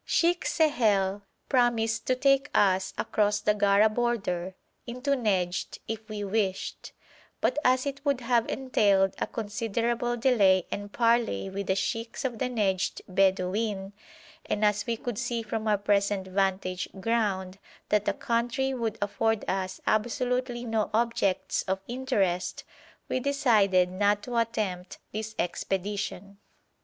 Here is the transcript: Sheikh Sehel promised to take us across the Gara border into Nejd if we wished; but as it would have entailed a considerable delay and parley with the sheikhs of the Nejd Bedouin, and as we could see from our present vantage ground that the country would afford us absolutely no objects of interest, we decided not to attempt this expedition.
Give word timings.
Sheikh 0.03 0.45
Sehel 0.47 1.21
promised 1.47 2.07
to 2.07 2.15
take 2.15 2.49
us 2.55 2.91
across 2.97 3.39
the 3.39 3.53
Gara 3.53 3.87
border 3.87 4.55
into 4.87 5.11
Nejd 5.11 5.77
if 5.87 6.09
we 6.09 6.23
wished; 6.23 6.91
but 7.39 7.59
as 7.63 7.85
it 7.85 8.03
would 8.03 8.19
have 8.21 8.49
entailed 8.49 9.13
a 9.19 9.27
considerable 9.27 10.17
delay 10.17 10.65
and 10.71 10.91
parley 10.91 11.51
with 11.51 11.67
the 11.67 11.75
sheikhs 11.75 12.25
of 12.25 12.39
the 12.39 12.49
Nejd 12.49 13.01
Bedouin, 13.07 13.93
and 14.47 14.65
as 14.65 14.87
we 14.87 14.97
could 14.97 15.19
see 15.19 15.43
from 15.43 15.67
our 15.67 15.77
present 15.77 16.25
vantage 16.27 16.89
ground 16.99 17.59
that 17.89 18.05
the 18.05 18.13
country 18.13 18.73
would 18.73 18.97
afford 19.03 19.45
us 19.47 19.81
absolutely 19.85 20.65
no 20.65 20.89
objects 20.95 21.61
of 21.67 21.79
interest, 21.87 22.63
we 23.07 23.19
decided 23.19 23.91
not 23.91 24.23
to 24.23 24.35
attempt 24.37 24.97
this 25.11 25.35
expedition. 25.37 26.39